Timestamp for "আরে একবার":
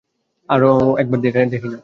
0.49-1.19